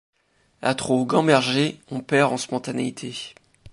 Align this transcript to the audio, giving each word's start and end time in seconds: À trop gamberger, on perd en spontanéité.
À 0.63 0.73
trop 0.73 1.05
gamberger, 1.05 1.79
on 1.91 2.01
perd 2.01 2.33
en 2.33 2.37
spontanéité. 2.37 3.35